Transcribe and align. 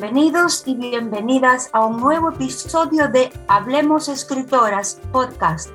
Bienvenidos 0.00 0.62
y 0.64 0.76
bienvenidas 0.76 1.68
a 1.74 1.84
un 1.84 1.98
nuevo 1.98 2.30
episodio 2.30 3.08
de 3.08 3.30
Hablemos 3.48 4.08
Escritoras 4.08 4.98
podcast. 5.12 5.68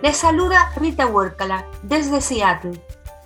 Les 0.00 0.16
saluda 0.16 0.70
Rita 0.76 1.08
Huércala 1.08 1.66
desde 1.82 2.20
Seattle. 2.20 2.80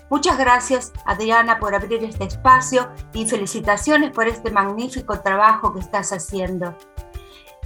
Muchas 0.09 0.39
gracias, 0.39 0.91
Adriana, 1.05 1.59
por 1.59 1.75
abrir 1.75 2.03
este 2.03 2.25
espacio 2.25 2.89
y 3.13 3.27
felicitaciones 3.27 4.11
por 4.11 4.27
este 4.27 4.51
magnífico 4.51 5.21
trabajo 5.21 5.75
que 5.75 5.81
estás 5.81 6.15
haciendo. 6.15 6.75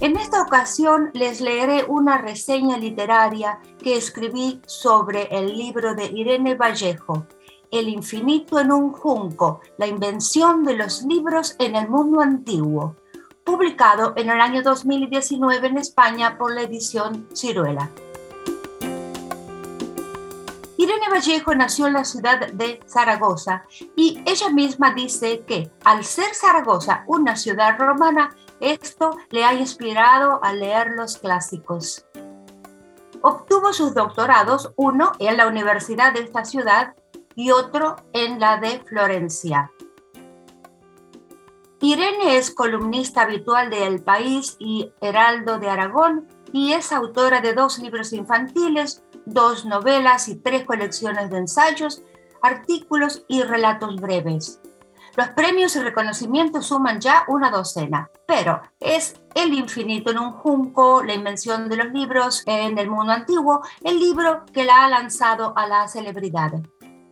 En 0.01 0.17
esta 0.17 0.41
ocasión 0.41 1.09
les 1.13 1.39
leeré 1.39 1.85
una 1.87 2.17
reseña 2.17 2.77
literaria 2.77 3.59
que 3.81 3.95
escribí 3.95 4.61
sobre 4.65 5.29
el 5.31 5.57
libro 5.57 5.95
de 5.95 6.07
Irene 6.07 6.55
Vallejo, 6.55 7.27
El 7.69 7.89
infinito 7.89 8.59
en 8.59 8.71
un 8.71 8.93
junco, 8.93 9.59
la 9.77 9.87
invención 9.87 10.63
de 10.63 10.77
los 10.77 11.03
libros 11.03 11.55
en 11.59 11.75
el 11.75 11.89
mundo 11.89 12.21
antiguo, 12.21 12.95
publicado 13.43 14.13
en 14.15 14.29
el 14.29 14.39
año 14.39 14.61
2019 14.61 15.67
en 15.67 15.77
España 15.77 16.37
por 16.37 16.53
la 16.53 16.61
edición 16.61 17.27
Ciruela. 17.35 17.89
Irene 20.77 21.09
Vallejo 21.11 21.55
nació 21.55 21.87
en 21.87 21.93
la 21.93 22.05
ciudad 22.05 22.53
de 22.53 22.79
Zaragoza 22.87 23.65
y 23.95 24.21
ella 24.25 24.49
misma 24.49 24.93
dice 24.93 25.43
que 25.45 25.69
al 25.83 26.05
ser 26.05 26.33
Zaragoza 26.33 27.03
una 27.07 27.35
ciudad 27.35 27.77
romana, 27.77 28.33
esto 28.61 29.17
le 29.31 29.43
ha 29.43 29.53
inspirado 29.53 30.39
a 30.41 30.53
leer 30.53 30.91
los 30.91 31.17
clásicos. 31.17 32.05
Obtuvo 33.21 33.73
sus 33.73 33.93
doctorados, 33.93 34.71
uno 34.77 35.11
en 35.19 35.35
la 35.35 35.47
universidad 35.47 36.13
de 36.13 36.21
esta 36.21 36.45
ciudad 36.45 36.95
y 37.37 37.51
otro 37.51 37.95
en 38.11 38.41
la 38.41 38.57
de 38.57 38.79
Florencia. 38.79 39.71
Irene 41.79 42.35
es 42.35 42.49
columnista 42.49 43.21
habitual 43.21 43.69
de 43.69 43.85
El 43.85 44.03
País 44.03 44.57
y 44.59 44.91
Heraldo 44.99 45.59
de 45.59 45.69
Aragón 45.69 46.27
y 46.51 46.73
es 46.73 46.91
autora 46.91 47.39
de 47.39 47.53
dos 47.53 47.77
libros 47.77 48.11
infantiles, 48.11 49.03
dos 49.25 49.65
novelas 49.65 50.27
y 50.27 50.35
tres 50.35 50.65
colecciones 50.65 51.29
de 51.29 51.37
ensayos, 51.37 52.01
artículos 52.41 53.23
y 53.27 53.43
relatos 53.43 53.97
breves. 53.97 54.59
Los 55.15 55.29
premios 55.29 55.75
y 55.75 55.79
reconocimientos 55.79 56.67
suman 56.67 56.99
ya 56.99 57.25
una 57.27 57.51
docena, 57.51 58.09
pero 58.27 58.61
es 58.79 59.19
El 59.35 59.53
infinito 59.53 60.09
en 60.09 60.17
un 60.17 60.31
junco, 60.31 61.03
la 61.03 61.13
invención 61.13 61.69
de 61.69 61.77
los 61.77 61.93
libros 61.93 62.41
en 62.47 62.79
el 62.79 62.89
mundo 62.89 63.13
antiguo, 63.13 63.61
el 63.83 63.99
libro 63.99 64.43
que 64.51 64.65
la 64.65 64.85
ha 64.85 64.89
lanzado 64.89 65.53
a 65.55 65.67
la 65.67 65.87
celebridad. 65.87 66.53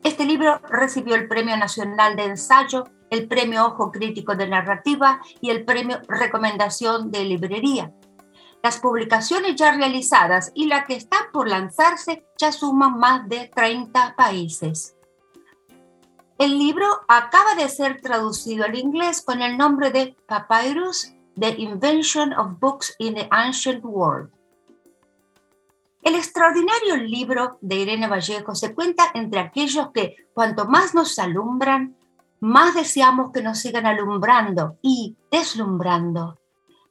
Este 0.05 0.23
libro 0.23 0.61
recibió 0.69 1.15
el 1.15 1.27
Premio 1.27 1.57
Nacional 1.57 2.15
de 2.15 2.25
Ensayo, 2.25 2.83
el 3.09 3.27
Premio 3.27 3.65
Ojo 3.65 3.91
Crítico 3.91 4.35
de 4.35 4.47
Narrativa 4.47 5.19
y 5.41 5.49
el 5.49 5.65
Premio 5.65 5.99
Recomendación 6.07 7.09
de 7.09 7.25
Librería. 7.25 7.91
Las 8.61 8.77
publicaciones 8.77 9.55
ya 9.55 9.71
realizadas 9.75 10.51
y 10.53 10.67
la 10.67 10.83
que 10.83 10.93
está 10.93 11.31
por 11.33 11.49
lanzarse 11.49 12.23
ya 12.37 12.51
suman 12.51 12.99
más 12.99 13.27
de 13.27 13.49
30 13.55 14.15
países. 14.15 14.95
El 16.37 16.59
libro 16.59 16.85
acaba 17.07 17.55
de 17.55 17.67
ser 17.67 17.99
traducido 17.99 18.65
al 18.65 18.77
inglés 18.77 19.23
con 19.23 19.41
el 19.41 19.57
nombre 19.57 19.89
de 19.89 20.15
Papyrus, 20.27 21.15
The 21.35 21.55
Invention 21.57 22.31
of 22.33 22.59
Books 22.59 22.93
in 22.99 23.15
the 23.15 23.27
Ancient 23.31 23.83
World. 23.83 24.34
El 26.05 26.13
extraordinario 26.13 26.97
libro 26.97 27.57
de 27.61 27.77
Irene 27.77 28.07
Vallejo 28.07 28.53
se 28.53 28.75
cuenta 28.75 29.09
entre 29.15 29.39
aquellos 29.39 29.89
que 29.91 30.15
cuanto 30.35 30.65
más 30.65 30.93
nos 30.93 31.17
alumbran, 31.17 31.97
más 32.39 32.75
deseamos 32.75 33.31
que 33.31 33.41
nos 33.41 33.57
sigan 33.57 33.87
alumbrando 33.87 34.77
y 34.83 35.17
deslumbrando. 35.31 36.39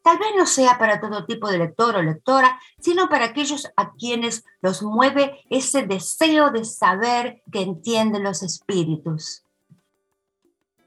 Tal 0.03 0.19
vez 0.19 0.31
no 0.37 0.47
sea 0.47 0.78
para 0.78 1.00
todo 1.00 1.27
tipo 1.27 1.49
de 1.49 1.59
lector 1.59 1.94
o 1.94 2.03
lectora, 2.03 2.59
sino 2.81 3.09
para 3.09 3.27
aquellos 3.27 3.71
a 3.77 3.93
quienes 3.93 4.44
los 4.61 4.83
mueve 4.83 5.44
ese 5.49 5.87
deseo 5.87 6.50
de 6.50 6.65
saber 6.65 7.41
que 7.53 7.62
entienden 7.62 8.25
los 8.25 8.43
espíritus. 8.43 9.44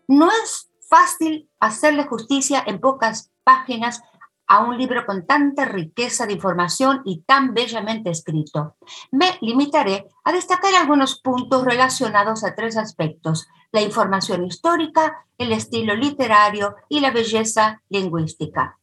No 0.05 0.29
es 0.43 0.69
fácil 0.81 1.49
hacerle 1.61 2.03
justicia 2.03 2.61
en 2.67 2.81
pocas 2.81 3.31
páginas 3.45 4.01
a 4.47 4.63
un 4.63 4.77
libro 4.77 5.05
con 5.05 5.25
tanta 5.25 5.65
riqueza 5.65 6.25
de 6.25 6.33
información 6.33 7.01
y 7.05 7.21
tan 7.21 7.53
bellamente 7.53 8.09
escrito. 8.09 8.77
Me 9.11 9.37
limitaré 9.41 10.07
a 10.23 10.31
destacar 10.31 10.73
algunos 10.75 11.19
puntos 11.19 11.65
relacionados 11.65 12.43
a 12.43 12.55
tres 12.55 12.77
aspectos, 12.77 13.47
la 13.71 13.81
información 13.81 14.45
histórica, 14.45 15.25
el 15.37 15.51
estilo 15.51 15.95
literario 15.95 16.75
y 16.89 17.01
la 17.01 17.11
belleza 17.11 17.81
lingüística. 17.89 18.79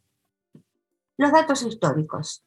Los 1.17 1.33
datos 1.33 1.63
históricos. 1.63 2.45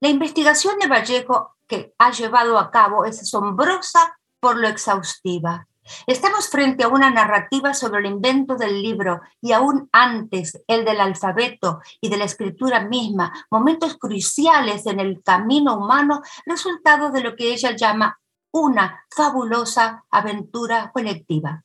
La 0.00 0.08
investigación 0.08 0.78
de 0.78 0.88
Vallejo 0.88 1.56
que 1.66 1.94
ha 1.98 2.10
llevado 2.12 2.58
a 2.58 2.70
cabo 2.70 3.04
es 3.04 3.20
asombrosa 3.20 4.18
por 4.40 4.56
lo 4.58 4.68
exhaustiva. 4.68 5.66
Estamos 6.06 6.48
frente 6.48 6.84
a 6.84 6.88
una 6.88 7.10
narrativa 7.10 7.74
sobre 7.74 8.00
el 8.00 8.06
invento 8.06 8.56
del 8.56 8.82
libro 8.82 9.20
y 9.40 9.52
aún 9.52 9.88
antes 9.92 10.62
el 10.66 10.84
del 10.84 11.00
alfabeto 11.00 11.80
y 12.00 12.08
de 12.08 12.16
la 12.16 12.24
escritura 12.24 12.80
misma, 12.80 13.32
momentos 13.50 13.96
cruciales 13.96 14.86
en 14.86 15.00
el 15.00 15.22
camino 15.22 15.76
humano, 15.76 16.22
resultado 16.44 17.10
de 17.10 17.20
lo 17.22 17.36
que 17.36 17.52
ella 17.52 17.74
llama 17.76 18.18
una 18.52 19.04
fabulosa 19.14 20.04
aventura 20.10 20.90
colectiva. 20.92 21.62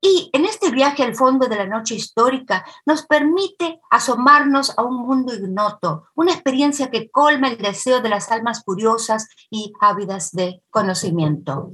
Y 0.00 0.30
en 0.32 0.44
este 0.44 0.70
viaje 0.70 1.02
al 1.02 1.16
fondo 1.16 1.48
de 1.48 1.56
la 1.56 1.66
noche 1.66 1.96
histórica 1.96 2.64
nos 2.86 3.04
permite 3.04 3.80
asomarnos 3.90 4.78
a 4.78 4.82
un 4.82 4.96
mundo 5.04 5.34
ignoto, 5.34 6.04
una 6.14 6.32
experiencia 6.32 6.88
que 6.90 7.10
colma 7.10 7.48
el 7.48 7.58
deseo 7.58 8.00
de 8.00 8.08
las 8.08 8.30
almas 8.30 8.62
curiosas 8.62 9.28
y 9.50 9.72
ávidas 9.80 10.30
de 10.30 10.62
conocimiento. 10.70 11.72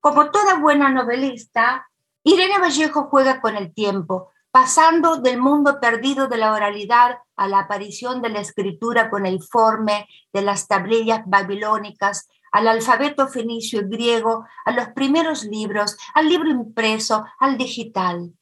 Como 0.00 0.30
toda 0.30 0.58
buena 0.58 0.88
novelista, 0.88 1.86
Irene 2.22 2.58
Vallejo 2.58 3.04
juega 3.10 3.42
con 3.42 3.54
el 3.54 3.74
tiempo, 3.74 4.30
pasando 4.50 5.16
del 5.16 5.38
mundo 5.38 5.78
perdido 5.78 6.26
de 6.26 6.38
la 6.38 6.54
oralidad 6.54 7.18
a 7.36 7.46
la 7.46 7.60
aparición 7.60 8.22
de 8.22 8.30
la 8.30 8.40
escritura 8.40 9.10
con 9.10 9.26
el 9.26 9.42
forme 9.42 10.08
de 10.32 10.40
las 10.40 10.66
tablillas 10.66 11.22
babilónicas 11.26 12.28
al 12.50 12.66
alfabeto 12.66 13.28
fenicio 13.28 13.82
y 13.82 13.88
griego, 13.88 14.46
a 14.64 14.72
los 14.72 14.88
primeros 14.88 15.44
libros, 15.44 15.96
al 16.14 16.28
libro 16.28 16.48
impreso, 16.48 17.24
al 17.38 17.58
digital. 17.58 18.32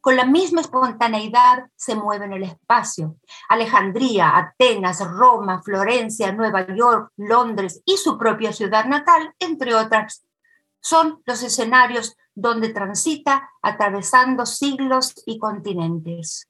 Con 0.00 0.16
la 0.16 0.24
misma 0.24 0.62
espontaneidad 0.62 1.66
se 1.76 1.94
mueve 1.94 2.24
en 2.24 2.32
el 2.32 2.42
espacio. 2.42 3.16
Alejandría, 3.48 4.36
Atenas, 4.36 5.06
Roma, 5.06 5.62
Florencia, 5.62 6.32
Nueva 6.32 6.66
York, 6.74 7.12
Londres 7.16 7.82
y 7.84 7.98
su 7.98 8.18
propia 8.18 8.52
ciudad 8.52 8.86
natal, 8.86 9.32
entre 9.38 9.74
otras, 9.76 10.24
son 10.82 11.22
los 11.24 11.42
escenarios 11.42 12.16
donde 12.34 12.70
transita 12.70 13.50
atravesando 13.62 14.44
siglos 14.44 15.14
y 15.24 15.38
continentes. 15.38 16.48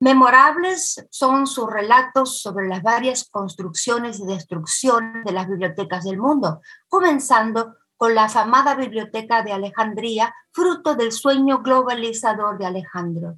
Memorables 0.00 1.06
son 1.10 1.46
sus 1.46 1.70
relatos 1.70 2.40
sobre 2.40 2.66
las 2.66 2.82
varias 2.82 3.28
construcciones 3.28 4.18
y 4.18 4.26
destrucciones 4.26 5.24
de 5.24 5.32
las 5.32 5.46
bibliotecas 5.46 6.04
del 6.04 6.16
mundo, 6.16 6.62
comenzando 6.88 7.76
con 7.98 8.14
la 8.14 8.24
afamada 8.24 8.74
biblioteca 8.74 9.42
de 9.42 9.52
Alejandría, 9.52 10.34
fruto 10.52 10.94
del 10.94 11.12
sueño 11.12 11.58
globalizador 11.58 12.56
de 12.56 12.64
Alejandro. 12.64 13.36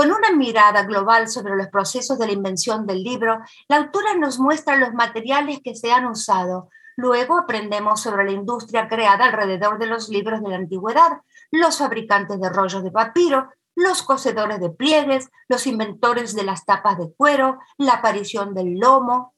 Con 0.00 0.12
una 0.12 0.32
mirada 0.32 0.84
global 0.84 1.28
sobre 1.28 1.56
los 1.56 1.66
procesos 1.66 2.18
de 2.18 2.24
la 2.24 2.32
invención 2.32 2.86
del 2.86 3.02
libro, 3.02 3.38
la 3.68 3.76
autora 3.76 4.14
nos 4.14 4.38
muestra 4.38 4.78
los 4.78 4.94
materiales 4.94 5.60
que 5.62 5.74
se 5.74 5.92
han 5.92 6.06
usado. 6.06 6.70
Luego 6.96 7.36
aprendemos 7.36 8.00
sobre 8.00 8.24
la 8.24 8.30
industria 8.30 8.88
creada 8.88 9.26
alrededor 9.26 9.78
de 9.78 9.88
los 9.88 10.08
libros 10.08 10.42
de 10.42 10.48
la 10.48 10.56
antigüedad, 10.56 11.20
los 11.50 11.76
fabricantes 11.76 12.40
de 12.40 12.48
rollos 12.48 12.82
de 12.82 12.90
papiro, 12.90 13.50
los 13.74 14.02
cocedores 14.02 14.58
de 14.58 14.70
pliegues, 14.70 15.28
los 15.50 15.66
inventores 15.66 16.34
de 16.34 16.44
las 16.44 16.64
tapas 16.64 16.96
de 16.96 17.12
cuero, 17.12 17.58
la 17.76 17.96
aparición 17.96 18.54
del 18.54 18.78
lomo. 18.78 19.34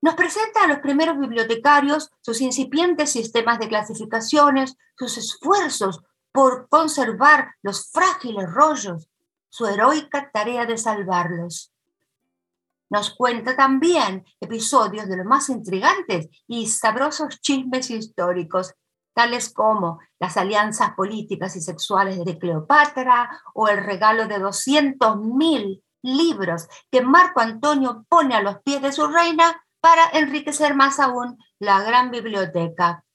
Nos 0.00 0.14
presenta 0.14 0.62
a 0.62 0.68
los 0.68 0.78
primeros 0.78 1.18
bibliotecarios, 1.18 2.12
sus 2.20 2.40
incipientes 2.40 3.10
sistemas 3.10 3.58
de 3.58 3.66
clasificaciones, 3.66 4.76
sus 4.96 5.18
esfuerzos 5.18 6.04
por 6.30 6.68
conservar 6.68 7.56
los 7.62 7.90
frágiles 7.90 8.48
rollos, 8.48 9.08
su 9.48 9.66
heroica 9.66 10.30
tarea 10.32 10.66
de 10.66 10.78
salvarlos. 10.78 11.72
Nos 12.88 13.14
cuenta 13.14 13.56
también 13.56 14.24
episodios 14.40 15.08
de 15.08 15.16
los 15.16 15.26
más 15.26 15.48
intrigantes 15.48 16.28
y 16.46 16.68
sabrosos 16.68 17.40
chismes 17.40 17.90
históricos 17.90 18.74
tales 19.16 19.52
como 19.52 19.98
las 20.20 20.36
alianzas 20.36 20.94
políticas 20.94 21.56
y 21.56 21.62
sexuales 21.62 22.22
de 22.22 22.38
Cleopatra 22.38 23.42
o 23.54 23.66
el 23.68 23.82
regalo 23.82 24.28
de 24.28 24.38
200.000 24.38 25.82
libros 26.02 26.68
que 26.90 27.00
Marco 27.00 27.40
Antonio 27.40 28.04
pone 28.10 28.34
a 28.34 28.42
los 28.42 28.60
pies 28.60 28.82
de 28.82 28.92
su 28.92 29.06
reina 29.06 29.64
para 29.80 30.10
enriquecer 30.10 30.74
más 30.74 31.00
aún 31.00 31.38
la 31.58 31.82
gran 31.82 32.10
biblioteca. 32.10 33.05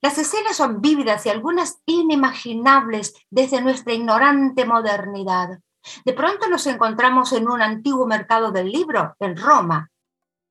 Las 0.00 0.16
escenas 0.16 0.56
son 0.56 0.80
vívidas 0.80 1.26
y 1.26 1.28
algunas 1.28 1.80
inimaginables 1.84 3.14
desde 3.30 3.60
nuestra 3.60 3.94
ignorante 3.94 4.64
modernidad. 4.64 5.58
De 6.04 6.12
pronto 6.12 6.48
nos 6.48 6.66
encontramos 6.66 7.32
en 7.32 7.48
un 7.48 7.60
antiguo 7.62 8.06
mercado 8.06 8.52
del 8.52 8.70
libro, 8.70 9.16
en 9.18 9.36
Roma. 9.36 9.90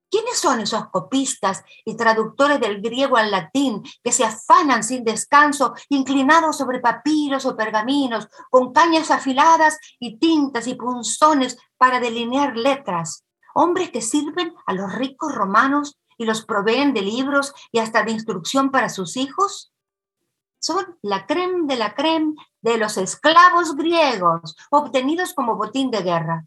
¿Quiénes 0.10 0.38
son 0.38 0.62
esos 0.62 0.88
copistas 0.90 1.64
y 1.86 1.96
traductores 1.96 2.60
del 2.60 2.82
griego 2.82 3.18
al 3.18 3.32
latín 3.32 3.84
que 4.04 4.12
se 4.12 4.24
afanan 4.24 4.84
sin 4.84 5.04
descanso, 5.04 5.74
inclinados 5.90 6.58
sobre 6.58 6.80
papiros 6.80 7.46
o 7.46 7.58
pergaminos, 7.58 8.28
con 8.50 8.72
cañas 8.72 9.12
afiladas 9.12 9.78
y 10.00 10.18
tintas 10.18 10.68
y 10.68 10.76
punzones 10.76 11.58
para 11.78 12.00
delinear 12.00 12.56
letras? 12.56 13.26
Hombres 13.54 13.92
que 13.92 14.02
sirven 14.02 14.54
a 14.66 14.74
los 14.74 14.94
ricos 14.94 15.34
romanos 15.34 15.98
y 16.18 16.26
los 16.26 16.44
proveen 16.44 16.94
de 16.94 17.02
libros 17.02 17.54
y 17.72 17.80
hasta 17.80 18.04
de 18.04 18.12
instrucción 18.12 18.72
para 18.72 18.90
sus 18.90 19.18
hijos? 19.18 19.74
Son 20.60 20.98
la 21.02 21.28
creme 21.28 21.68
de 21.68 21.76
la 21.76 21.94
creme 21.94 22.34
de 22.62 22.78
los 22.78 22.98
esclavos 22.98 23.76
griegos 23.76 24.56
obtenidos 24.72 25.34
como 25.34 25.56
botín 25.56 25.92
de 25.92 26.02
guerra. 26.02 26.46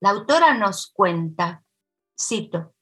La 0.00 0.10
autora 0.10 0.54
nos 0.54 0.86
cuenta, 0.92 1.64
cito, 2.18 2.72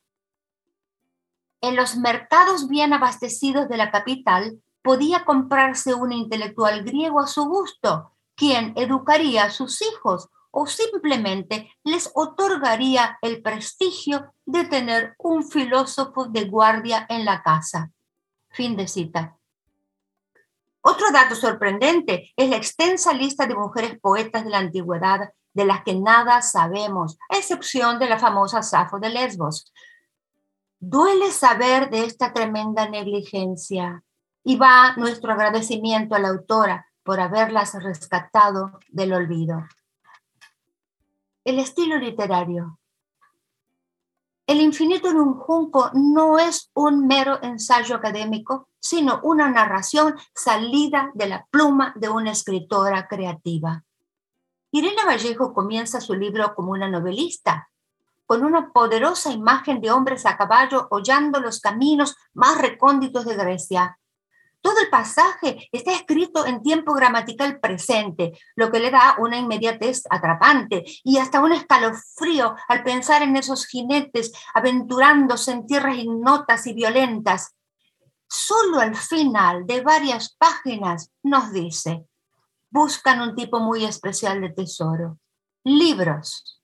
en 1.60 1.74
los 1.74 1.96
mercados 1.96 2.68
bien 2.68 2.92
abastecidos 2.92 3.68
de 3.68 3.76
la 3.76 3.90
capital 3.90 4.62
podía 4.82 5.24
comprarse 5.24 5.94
un 5.94 6.12
intelectual 6.12 6.84
griego 6.84 7.18
a 7.18 7.26
su 7.26 7.44
gusto, 7.46 8.12
quien 8.36 8.72
educaría 8.76 9.44
a 9.44 9.50
sus 9.50 9.82
hijos 9.82 10.28
o 10.58 10.66
simplemente 10.66 11.70
les 11.84 12.10
otorgaría 12.14 13.18
el 13.20 13.42
prestigio 13.42 14.32
de 14.46 14.64
tener 14.64 15.14
un 15.18 15.46
filósofo 15.46 16.28
de 16.28 16.44
guardia 16.44 17.04
en 17.10 17.26
la 17.26 17.42
casa. 17.42 17.90
Fin 18.48 18.74
de 18.74 18.88
cita. 18.88 19.36
Otro 20.80 21.12
dato 21.12 21.34
sorprendente 21.34 22.32
es 22.36 22.48
la 22.48 22.56
extensa 22.56 23.12
lista 23.12 23.46
de 23.46 23.54
mujeres 23.54 24.00
poetas 24.00 24.44
de 24.44 24.50
la 24.50 24.60
antigüedad 24.60 25.28
de 25.52 25.66
las 25.66 25.84
que 25.84 25.94
nada 25.94 26.40
sabemos, 26.40 27.18
a 27.28 27.36
excepción 27.36 27.98
de 27.98 28.08
la 28.08 28.18
famosa 28.18 28.62
Safo 28.62 28.98
de 28.98 29.10
Lesbos. 29.10 29.74
Duele 30.80 31.32
saber 31.32 31.90
de 31.90 32.04
esta 32.04 32.32
tremenda 32.32 32.88
negligencia 32.88 34.02
y 34.42 34.56
va 34.56 34.96
nuestro 34.96 35.34
agradecimiento 35.34 36.14
a 36.14 36.18
la 36.18 36.28
autora 36.28 36.86
por 37.02 37.20
haberlas 37.20 37.74
rescatado 37.74 38.80
del 38.88 39.12
olvido. 39.12 39.62
El 41.46 41.60
estilo 41.60 41.96
literario. 41.96 42.80
El 44.48 44.60
infinito 44.60 45.10
en 45.10 45.18
un 45.18 45.34
junco 45.34 45.92
no 45.94 46.40
es 46.40 46.72
un 46.74 47.06
mero 47.06 47.38
ensayo 47.40 47.94
académico, 47.94 48.66
sino 48.80 49.20
una 49.22 49.48
narración 49.48 50.16
salida 50.34 51.12
de 51.14 51.28
la 51.28 51.46
pluma 51.48 51.92
de 51.94 52.08
una 52.08 52.32
escritora 52.32 53.06
creativa. 53.06 53.84
Irene 54.72 55.04
Vallejo 55.06 55.54
comienza 55.54 56.00
su 56.00 56.14
libro 56.14 56.52
como 56.56 56.72
una 56.72 56.88
novelista, 56.88 57.70
con 58.26 58.44
una 58.44 58.72
poderosa 58.72 59.30
imagen 59.30 59.80
de 59.80 59.92
hombres 59.92 60.26
a 60.26 60.36
caballo 60.36 60.88
hollando 60.90 61.38
los 61.38 61.60
caminos 61.60 62.16
más 62.34 62.60
recónditos 62.60 63.24
de 63.24 63.36
Grecia, 63.36 64.00
todo 64.60 64.80
el 64.80 64.88
pasaje 64.90 65.68
está 65.72 65.92
escrito 65.92 66.46
en 66.46 66.62
tiempo 66.62 66.92
gramatical 66.94 67.60
presente, 67.60 68.32
lo 68.56 68.70
que 68.70 68.80
le 68.80 68.90
da 68.90 69.16
una 69.18 69.38
inmediatez 69.38 70.02
atrapante 70.10 70.84
y 71.04 71.18
hasta 71.18 71.40
un 71.40 71.52
escalofrío 71.52 72.56
al 72.68 72.82
pensar 72.82 73.22
en 73.22 73.36
esos 73.36 73.66
jinetes 73.66 74.32
aventurándose 74.54 75.52
en 75.52 75.66
tierras 75.66 75.96
ignotas 75.96 76.66
y 76.66 76.72
violentas. 76.72 77.54
Solo 78.28 78.80
al 78.80 78.96
final 78.96 79.66
de 79.66 79.82
varias 79.82 80.34
páginas 80.36 81.12
nos 81.22 81.52
dice, 81.52 82.06
buscan 82.70 83.20
un 83.20 83.34
tipo 83.34 83.60
muy 83.60 83.84
especial 83.84 84.40
de 84.40 84.50
tesoro, 84.50 85.18
libros. 85.64 86.60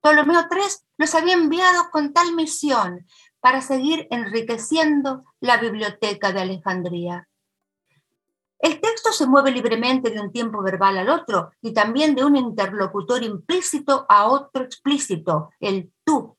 Ptolomeo 0.00 0.46
III 0.50 0.62
los 0.98 1.14
había 1.14 1.34
enviado 1.34 1.90
con 1.90 2.12
tal 2.12 2.34
misión 2.34 3.06
para 3.44 3.60
seguir 3.60 4.08
enriqueciendo 4.10 5.26
la 5.38 5.58
biblioteca 5.58 6.32
de 6.32 6.40
Alejandría. 6.40 7.28
El 8.58 8.80
texto 8.80 9.12
se 9.12 9.26
mueve 9.26 9.50
libremente 9.50 10.08
de 10.08 10.18
un 10.18 10.32
tiempo 10.32 10.62
verbal 10.62 10.96
al 10.96 11.10
otro 11.10 11.50
y 11.60 11.74
también 11.74 12.14
de 12.14 12.24
un 12.24 12.36
interlocutor 12.36 13.22
implícito 13.22 14.06
a 14.08 14.28
otro 14.28 14.64
explícito, 14.64 15.50
el 15.60 15.92
tú. 16.04 16.38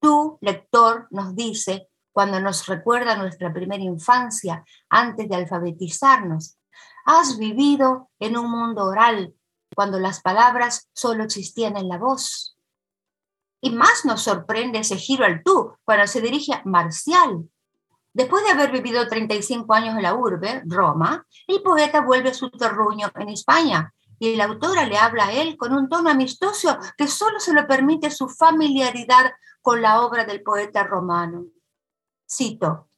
Tú, 0.00 0.38
lector, 0.40 1.08
nos 1.10 1.36
dice 1.36 1.90
cuando 2.10 2.40
nos 2.40 2.66
recuerda 2.66 3.16
nuestra 3.16 3.52
primera 3.52 3.84
infancia 3.84 4.64
antes 4.88 5.28
de 5.28 5.36
alfabetizarnos. 5.36 6.56
Has 7.04 7.36
vivido 7.36 8.08
en 8.18 8.38
un 8.38 8.50
mundo 8.50 8.86
oral 8.86 9.34
cuando 9.76 10.00
las 10.00 10.22
palabras 10.22 10.88
solo 10.94 11.22
existían 11.22 11.76
en 11.76 11.90
la 11.90 11.98
voz. 11.98 12.56
Y 13.60 13.70
más 13.70 14.04
nos 14.04 14.22
sorprende 14.22 14.78
ese 14.78 14.96
giro 14.96 15.24
al 15.24 15.42
tú 15.42 15.74
cuando 15.84 16.06
se 16.06 16.20
dirige 16.20 16.54
a 16.54 16.62
Marcial, 16.64 17.48
Después 18.12 18.42
de 18.44 18.50
haber 18.50 18.72
vivido 18.72 19.06
35 19.06 19.72
años 19.72 19.94
en 19.94 20.02
la 20.02 20.14
urbe, 20.14 20.62
Roma, 20.66 21.24
el 21.46 21.62
poeta 21.62 22.00
vuelve 22.00 22.30
a 22.30 22.34
su 22.34 22.50
terruño 22.50 23.08
en 23.14 23.28
España 23.28 23.94
y 24.18 24.34
la 24.34 24.44
autora 24.44 24.84
le 24.84 24.98
habla 24.98 25.26
a 25.26 25.32
él 25.32 25.56
con 25.56 25.72
un 25.72 25.88
tono 25.88 26.10
amistoso 26.10 26.76
que 26.96 27.06
solo 27.06 27.38
se 27.38 27.54
lo 27.54 27.66
permite 27.66 28.10
su 28.10 28.28
familiaridad 28.28 29.32
con 29.62 29.80
la 29.80 30.02
obra 30.02 30.24
del 30.24 30.42
poeta 30.42 30.82
romano. 30.82 31.46
Cito, 32.28 32.89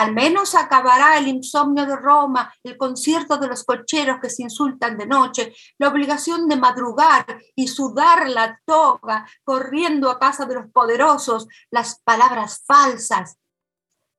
al 0.00 0.14
menos 0.14 0.54
acabará 0.54 1.18
el 1.18 1.28
insomnio 1.28 1.84
de 1.84 1.94
Roma, 1.94 2.52
el 2.62 2.78
concierto 2.78 3.36
de 3.36 3.48
los 3.48 3.64
cocheros 3.64 4.18
que 4.20 4.30
se 4.30 4.42
insultan 4.42 4.96
de 4.96 5.06
noche, 5.06 5.54
la 5.78 5.88
obligación 5.88 6.48
de 6.48 6.56
madrugar 6.56 7.26
y 7.54 7.68
sudar 7.68 8.28
la 8.30 8.58
toga 8.64 9.26
corriendo 9.44 10.10
a 10.10 10.18
casa 10.18 10.46
de 10.46 10.54
los 10.54 10.70
poderosos, 10.72 11.46
las 11.70 12.00
palabras 12.02 12.62
falsas, 12.66 13.36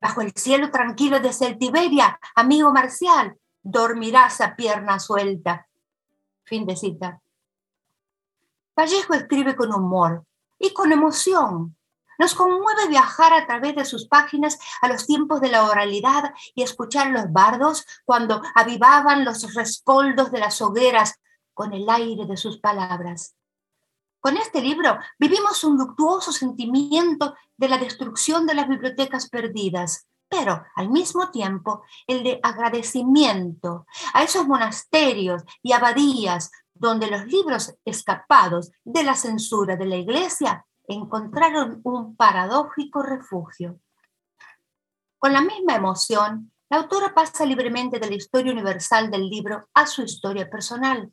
Bajo 0.02 0.22
el 0.22 0.34
cielo 0.36 0.72
tranquilo 0.72 1.20
de 1.20 1.32
Celtiberia, 1.32 2.20
amigo 2.34 2.74
Marcial, 2.74 3.38
dormirás 3.62 4.42
a 4.42 4.56
pierna 4.56 5.00
suelta. 5.00 5.68
Fin 6.44 6.66
de 6.66 6.76
cita. 6.76 7.22
Vallejo 8.76 9.14
escribe 9.14 9.56
con 9.56 9.72
humor 9.72 10.26
y 10.58 10.74
con 10.74 10.92
emoción. 10.92 11.78
Nos 12.22 12.36
conmueve 12.36 12.88
viajar 12.88 13.34
a 13.34 13.48
través 13.48 13.76
de 13.76 13.84
sus 13.84 14.08
páginas 14.08 14.60
a 14.84 14.88
los 14.88 15.08
tiempos 15.08 15.42
de 15.42 15.50
la 15.50 15.64
oralidad 15.64 16.36
y 16.54 16.62
escuchar 16.62 17.10
los 17.10 17.34
bardos 17.34 17.84
cuando 18.06 18.44
avivaban 18.54 19.26
los 19.26 19.56
rescoldos 19.56 20.32
de 20.32 20.38
las 20.38 20.62
hogueras 20.62 21.20
con 21.56 21.74
el 21.74 21.90
aire 21.90 22.28
de 22.28 22.38
sus 22.38 22.60
palabras. 22.60 23.34
Con 24.20 24.38
este 24.38 24.62
libro 24.62 25.00
vivimos 25.18 25.64
un 25.64 25.80
luctuoso 25.80 26.32
sentimiento 26.32 27.34
de 27.58 27.70
la 27.70 27.80
destrucción 27.80 28.46
de 28.46 28.54
las 28.54 28.70
bibliotecas 28.70 29.28
perdidas, 29.28 30.06
pero 30.30 30.64
al 30.76 30.92
mismo 30.92 31.32
tiempo 31.32 31.82
el 32.06 32.22
de 32.24 32.40
agradecimiento 32.44 33.88
a 34.14 34.22
esos 34.22 34.48
monasterios 34.48 35.42
y 35.64 35.72
abadías 35.72 36.52
donde 36.76 37.10
los 37.10 37.26
libros 37.26 37.74
escapados 37.84 38.70
de 38.84 39.02
la 39.02 39.16
censura 39.16 39.76
de 39.76 39.88
la 39.88 39.96
Iglesia 39.96 40.68
encontraron 40.94 41.82
un 41.84 42.16
paradójico 42.16 43.02
refugio. 43.02 43.80
Con 45.18 45.34
la 45.34 45.42
misma 45.42 45.76
emoción, 45.76 46.52
la 46.70 46.78
autora 46.78 47.14
pasa 47.14 47.46
libremente 47.46 48.00
de 48.00 48.10
la 48.10 48.16
historia 48.16 48.52
universal 48.52 49.12
del 49.12 49.30
libro 49.30 49.68
a 49.74 49.86
su 49.86 50.04
historia 50.04 50.50
personal 50.50 51.12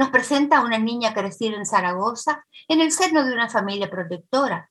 nos 0.00 0.08
presenta 0.08 0.56
a 0.56 0.64
una 0.64 0.78
niña 0.78 1.12
crecida 1.12 1.58
en 1.58 1.66
Zaragoza 1.66 2.46
en 2.68 2.80
el 2.80 2.90
seno 2.90 3.22
de 3.22 3.34
una 3.34 3.50
familia 3.50 3.90
protectora, 3.90 4.70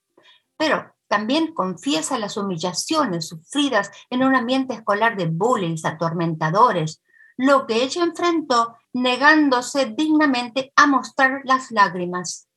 pero 0.58 0.96
también 1.08 1.54
confiesa 1.54 2.18
las 2.18 2.36
humillaciones 2.36 3.28
sufridas 3.28 3.92
en 4.10 4.24
un 4.24 4.36
ambiente 4.36 4.74
escolar 4.74 5.16
de 5.16 5.28
bullying 5.28 5.76
atormentadores, 5.84 7.04
lo 7.38 7.68
que 7.68 7.84
ella 7.84 8.06
enfrentó 8.06 8.76
negándose 8.92 9.94
dignamente 9.96 10.74
a 10.76 10.88
mostrar 10.88 11.42
las 11.44 11.70
lágrimas. 11.70 12.49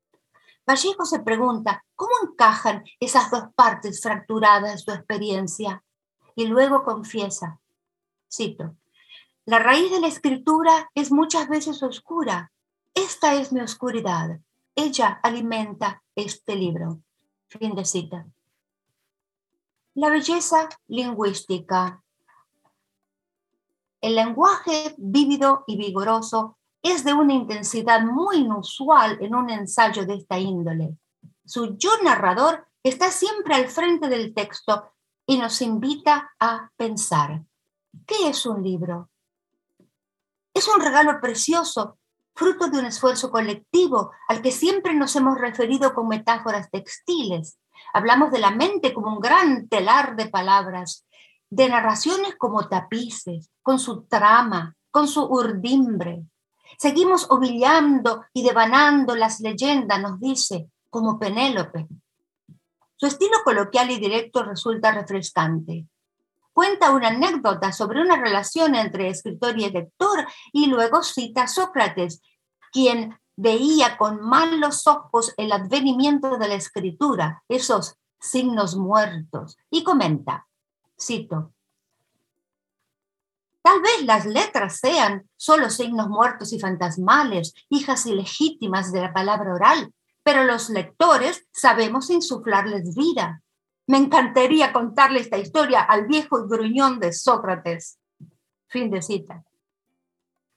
Vallejo 0.67 1.05
se 1.05 1.21
pregunta 1.21 1.85
cómo 1.97 2.13
encajan 2.23 2.85
esas 3.01 3.31
dos 3.31 3.45
partes 3.55 4.01
fracturadas 4.01 4.73
de 4.73 4.79
su 4.79 4.91
experiencia 4.93 5.83
y 6.35 6.47
luego 6.47 6.85
confiesa, 6.85 7.61
cito, 8.31 8.77
la 9.45 9.59
raíz 9.59 9.91
de 9.91 10.01
la 10.01 10.07
escritura 10.07 10.89
es 10.95 11.11
muchas 11.11 11.49
veces 11.49 11.83
oscura, 11.83 12.53
esta 12.95 13.35
es 13.35 13.53
mi 13.53 13.61
oscuridad. 13.61 14.39
Ella 14.75 15.19
alimenta 15.23 16.03
este 16.15 16.57
libro. 16.57 17.03
Fin 17.49 17.75
de 17.75 17.85
cita. 17.85 18.27
La 19.95 20.11
belleza 20.11 20.69
lingüística. 20.87 22.03
El 24.01 24.15
lenguaje 24.15 24.95
vívido 24.99 25.65
y 25.67 25.77
vigoroso 25.77 26.59
es 26.83 27.05
de 27.05 27.13
una 27.13 27.33
intensidad 27.33 28.03
muy 28.03 28.39
inusual 28.39 29.19
en 29.21 29.35
un 29.35 29.51
ensayo 29.51 30.05
de 30.05 30.15
esta 30.15 30.39
índole. 30.39 30.97
Su 31.45 31.77
yo 31.77 31.91
narrador 32.03 32.67
está 32.83 33.11
siempre 33.11 33.55
al 33.55 33.69
frente 33.69 34.09
del 34.09 34.35
texto 34.35 34.93
y 35.27 35.39
nos 35.39 35.63
invita 35.63 36.33
a 36.41 36.71
pensar. 36.77 37.43
¿Qué 38.07 38.29
es 38.29 38.47
un 38.47 38.63
libro? 38.63 39.11
Es 40.55 40.69
un 40.69 40.81
regalo 40.81 41.21
precioso, 41.21 41.99
fruto 42.35 42.69
de 42.69 42.79
un 42.79 42.87
esfuerzo 42.87 43.31
colectivo 43.31 44.11
al 44.29 44.43
que 44.43 44.51
siempre 44.51 44.95
nos 44.95 45.15
hemos 45.17 45.39
referido 45.39 45.95
con 45.95 46.09
metáforas 46.09 46.71
textiles. 46.71 47.59
Hablamos 47.95 48.31
de 48.33 48.39
la 48.39 48.51
mente 48.51 48.93
como 48.93 49.15
un 49.15 49.21
gran 49.21 49.69
telar 49.69 50.17
de 50.17 50.29
palabras, 50.29 51.07
de 51.51 51.69
narraciones 51.69 52.35
como 52.37 52.69
tapices, 52.69 53.51
con 53.63 53.79
su 53.79 54.05
trama, 54.05 54.75
con 54.91 55.07
su 55.07 55.23
urdimbre. 55.25 56.25
Seguimos 56.79 57.27
ovillando 57.31 58.25
y 58.33 58.43
devanando 58.43 59.15
las 59.15 59.41
leyendas, 59.41 60.01
nos 60.01 60.21
dice, 60.21 60.69
como 60.91 61.19
Penélope. 61.19 61.87
Su 62.97 63.07
estilo 63.07 63.39
coloquial 63.45 63.91
y 63.91 63.99
directo 63.99 64.43
resulta 64.43 64.93
refrescante. 64.93 65.87
Cuenta 66.53 66.91
una 66.91 67.09
anécdota 67.09 67.73
sobre 67.73 68.03
una 68.03 68.17
relación 68.17 68.75
entre 68.75 69.09
escritor 69.09 69.59
y 69.59 69.71
lector 69.71 70.27
y 70.53 70.67
luego 70.67 71.03
cita 71.03 71.45
a 71.45 71.49
Sócrates, 71.49 72.21
quien 72.71 73.19
veía 73.37 73.97
con 73.97 74.21
malos 74.21 74.87
ojos 74.87 75.33
el 75.37 75.53
advenimiento 75.53 76.37
de 76.37 76.49
la 76.49 76.55
escritura, 76.55 77.43
esos 77.49 77.97
signos 78.21 78.77
muertos, 78.77 79.57
y 79.71 79.83
comenta, 79.83 80.47
cito, 81.01 81.53
Tal 83.63 83.81
vez 83.81 84.05
las 84.05 84.27
letras 84.27 84.79
sean 84.79 85.29
solo 85.37 85.71
signos 85.71 86.09
muertos 86.09 86.53
y 86.53 86.59
fantasmales, 86.59 87.55
hijas 87.69 88.07
ilegítimas 88.07 88.93
de 88.93 89.01
la 89.01 89.13
palabra 89.13 89.55
oral, 89.55 89.95
pero 90.25 90.45
los 90.45 90.69
lectores 90.69 91.47
sabemos 91.53 92.11
insuflarles 92.11 92.95
vida. 92.97 93.43
Me 93.87 93.99
encantaría 93.99 94.73
contarle 94.73 95.21
esta 95.21 95.39
historia 95.39 95.81
al 95.83 96.07
viejo 96.07 96.45
y 96.45 96.49
gruñón 96.49 96.99
de 96.99 97.13
Sócrates. 97.13 97.99
Fin 98.69 98.91
de 98.91 99.03
cita. 99.03 99.45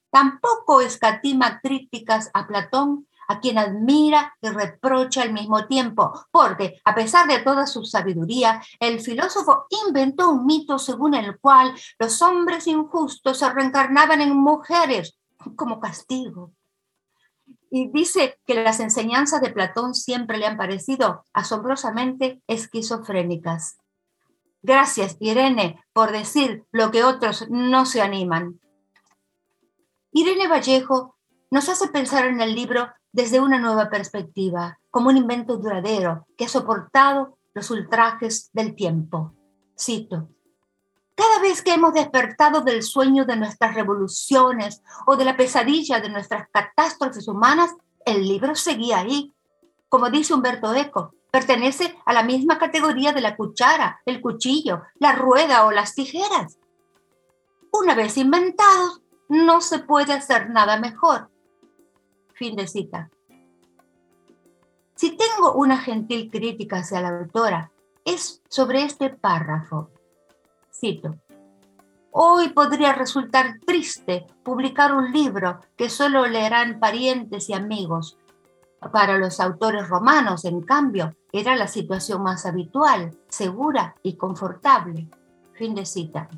Tampoco 0.10 0.82
escatima 0.82 1.60
críticas 1.60 2.32
a 2.34 2.48
Platón, 2.48 3.08
a 3.27 3.39
quien 3.39 3.58
admira 3.58 4.36
y 4.41 4.50
reprocha 4.50 5.22
al 5.22 5.34
mismo 5.34 5.67
tiempo, 5.67 6.13
porque 6.32 6.82
a 6.86 6.96
pesar 6.96 7.27
de 7.27 7.39
toda 7.39 7.67
su 7.67 7.84
sabiduría, 7.86 8.62
el 8.79 9.00
filósofo 9.00 9.65
inventó 9.88 10.29
un 10.29 10.46
mito 10.46 10.79
según 10.79 11.13
el 11.13 11.39
cual 11.39 11.74
los 12.00 12.22
hombres 12.22 12.67
injustos 12.67 13.39
se 13.39 13.50
reencarnaban 13.50 14.22
en 14.22 14.36
mujeres 14.36 15.17
como 15.55 15.79
castigo. 15.79 16.51
Y 17.70 17.89
dice 17.89 18.39
que 18.46 18.53
las 18.53 18.79
enseñanzas 18.79 19.41
de 19.41 19.50
Platón 19.50 19.96
siempre 19.96 20.38
le 20.38 20.46
han 20.46 20.58
parecido 20.58 21.25
asombrosamente 21.34 22.41
esquizofrénicas. 22.48 23.77
Gracias, 24.62 25.17
Irene, 25.20 25.84
por 25.94 26.12
decir 26.12 26.65
lo 26.72 26.89
que 26.89 27.03
otros 27.03 27.48
no 27.50 27.86
se 27.86 28.01
animan. 28.01 28.60
Irene 30.12 30.48
Vallejo 30.48 31.15
nos 31.51 31.70
hace 31.70 31.89
pensar 31.89 32.25
en 32.25 32.41
el 32.41 32.55
libro 32.55 32.89
desde 33.16 33.40
una 33.40 33.58
nueva 33.58 33.90
perspectiva, 33.90 34.78
como 34.92 35.08
un 35.08 35.16
invento 35.16 35.56
duradero 35.56 36.28
que 36.38 36.44
ha 36.44 36.50
soportado 36.50 37.38
los 37.54 37.72
ultrajes 37.72 38.50
del 38.52 38.76
tiempo. 38.76 39.34
Cito, 39.80 40.28
cada 41.16 41.40
vez 41.40 41.62
que 41.62 41.74
hemos 41.74 41.94
despertado 41.94 42.60
del 42.60 42.84
sueño 42.84 43.24
de 43.24 43.38
nuestras 43.38 43.74
revoluciones 43.74 44.84
o 45.08 45.16
de 45.16 45.24
la 45.24 45.38
pesadilla 45.38 46.02
de 46.02 46.10
nuestras 46.10 46.50
catástrofes 46.52 47.30
humanas, 47.30 47.74
el 48.06 48.28
libro 48.28 48.54
seguía 48.54 49.00
ahí. 49.00 49.34
Como 49.88 50.10
dice 50.10 50.34
Humberto 50.34 50.74
Eco, 50.76 51.14
pertenece 51.32 51.98
a 52.06 52.12
la 52.12 52.24
misma 52.24 52.58
categoría 52.58 53.14
de 53.14 53.22
la 53.22 53.38
cuchara, 53.38 54.02
el 54.06 54.20
cuchillo, 54.20 54.82
la 55.00 55.14
rueda 55.14 55.66
o 55.66 55.72
las 55.72 55.96
tijeras. 55.96 56.60
Una 57.72 57.96
vez 57.96 58.18
inventados, 58.18 59.02
no 59.30 59.62
se 59.62 59.80
puede 59.80 60.12
hacer 60.12 60.50
nada 60.50 60.78
mejor. 60.78 61.30
Fin 62.36 62.58
de 62.58 62.68
cita. 62.68 63.10
Si 64.96 65.15
tengo 65.15 65.54
una 65.54 65.77
gentil 65.77 66.30
crítica 66.30 66.80
hacia 66.80 67.00
la 67.00 67.10
autora, 67.10 67.72
es 68.04 68.42
sobre 68.50 68.84
este 68.84 69.10
párrafo. 69.10 69.89
Cito. 70.70 71.15
Hoy 72.12 72.50
podría 72.50 72.92
resultar 72.92 73.60
triste 73.65 74.25
publicar 74.44 74.94
un 74.94 75.13
libro 75.13 75.62
que 75.77 75.89
solo 75.89 76.25
leerán 76.27 76.80
parientes 76.80 77.50
y 77.50 77.54
amigos. 77.54 78.18
Para 78.92 79.18
los 79.18 79.39
autores 79.39 79.88
romanos, 79.88 80.44
en 80.44 80.62
cambio, 80.62 81.15
era 81.32 81.56
la 81.56 81.68
situación 81.68 82.22
más 82.22 82.46
habitual, 82.46 83.18
segura 83.30 83.96
y 84.04 84.18
confortable. 84.18 85.08
Fin 85.54 85.74
de 85.74 85.86
cita. 85.86 86.30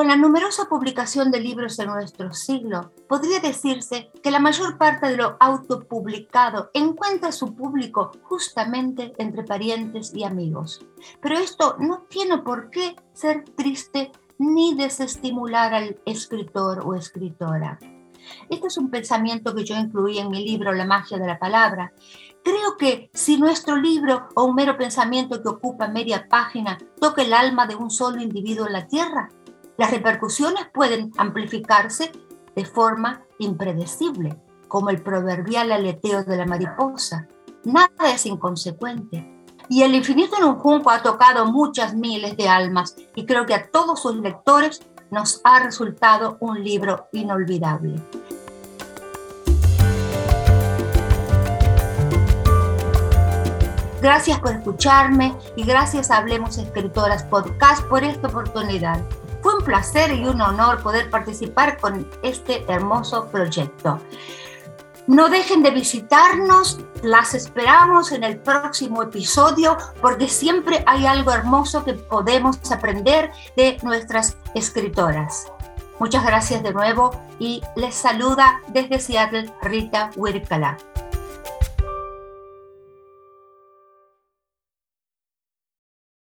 Con 0.00 0.08
la 0.08 0.16
numerosa 0.16 0.64
publicación 0.64 1.30
de 1.30 1.40
libros 1.40 1.78
en 1.78 1.88
nuestro 1.88 2.32
siglo, 2.32 2.90
podría 3.06 3.38
decirse 3.38 4.10
que 4.22 4.30
la 4.30 4.38
mayor 4.38 4.78
parte 4.78 5.08
de 5.08 5.18
lo 5.18 5.36
autopublicado 5.38 6.70
encuentra 6.72 7.32
su 7.32 7.54
público 7.54 8.10
justamente 8.22 9.12
entre 9.18 9.44
parientes 9.44 10.14
y 10.14 10.24
amigos. 10.24 10.86
Pero 11.20 11.36
esto 11.36 11.76
no 11.80 12.06
tiene 12.08 12.38
por 12.38 12.70
qué 12.70 12.96
ser 13.12 13.44
triste 13.44 14.10
ni 14.38 14.74
desestimular 14.74 15.74
al 15.74 16.00
escritor 16.06 16.80
o 16.82 16.94
escritora. 16.94 17.78
Este 18.48 18.68
es 18.68 18.78
un 18.78 18.88
pensamiento 18.88 19.54
que 19.54 19.64
yo 19.64 19.76
incluí 19.76 20.18
en 20.18 20.30
mi 20.30 20.46
libro 20.46 20.72
La 20.72 20.86
magia 20.86 21.18
de 21.18 21.26
la 21.26 21.38
palabra. 21.38 21.92
Creo 22.42 22.78
que 22.78 23.10
si 23.12 23.36
nuestro 23.36 23.76
libro 23.76 24.28
o 24.34 24.44
un 24.44 24.54
mero 24.54 24.78
pensamiento 24.78 25.42
que 25.42 25.48
ocupa 25.50 25.88
media 25.88 26.26
página 26.26 26.78
toca 26.98 27.20
el 27.20 27.34
alma 27.34 27.66
de 27.66 27.76
un 27.76 27.90
solo 27.90 28.22
individuo 28.22 28.66
en 28.66 28.72
la 28.72 28.86
Tierra, 28.86 29.28
las 29.80 29.92
repercusiones 29.92 30.66
pueden 30.74 31.10
amplificarse 31.16 32.12
de 32.54 32.66
forma 32.66 33.22
impredecible, 33.38 34.38
como 34.68 34.90
el 34.90 35.00
proverbial 35.00 35.72
aleteo 35.72 36.22
de 36.22 36.36
la 36.36 36.44
mariposa. 36.44 37.28
Nada 37.64 38.12
es 38.12 38.26
inconsecuente. 38.26 39.26
Y 39.70 39.82
el 39.82 39.94
infinito 39.94 40.36
en 40.36 40.44
un 40.44 40.56
junco 40.56 40.90
ha 40.90 41.02
tocado 41.02 41.46
muchas 41.46 41.94
miles 41.94 42.36
de 42.36 42.46
almas 42.46 42.94
y 43.14 43.24
creo 43.24 43.46
que 43.46 43.54
a 43.54 43.70
todos 43.70 44.02
sus 44.02 44.16
lectores 44.16 44.82
nos 45.10 45.40
ha 45.44 45.60
resultado 45.60 46.36
un 46.40 46.62
libro 46.62 47.08
inolvidable. 47.12 47.94
Gracias 54.02 54.38
por 54.40 54.52
escucharme 54.52 55.34
y 55.56 55.64
gracias 55.64 56.10
a 56.10 56.18
Hablemos 56.18 56.58
Escritoras 56.58 57.22
Podcast 57.24 57.82
por 57.86 58.04
esta 58.04 58.28
oportunidad. 58.28 59.00
Fue 59.42 59.54
un 59.56 59.64
placer 59.64 60.12
y 60.12 60.24
un 60.26 60.40
honor 60.40 60.82
poder 60.82 61.10
participar 61.10 61.78
con 61.78 62.06
este 62.22 62.64
hermoso 62.68 63.28
proyecto. 63.28 64.00
No 65.06 65.28
dejen 65.28 65.62
de 65.62 65.70
visitarnos, 65.70 66.78
las 67.02 67.34
esperamos 67.34 68.12
en 68.12 68.22
el 68.22 68.38
próximo 68.38 69.02
episodio 69.02 69.76
porque 70.00 70.28
siempre 70.28 70.84
hay 70.86 71.06
algo 71.06 71.32
hermoso 71.32 71.84
que 71.84 71.94
podemos 71.94 72.58
aprender 72.70 73.32
de 73.56 73.78
nuestras 73.82 74.36
escritoras. 74.54 75.50
Muchas 75.98 76.24
gracias 76.24 76.62
de 76.62 76.72
nuevo 76.72 77.10
y 77.38 77.60
les 77.76 77.94
saluda 77.94 78.60
desde 78.68 79.00
Seattle 79.00 79.52
Rita 79.62 80.10
Wirkala. 80.16 80.78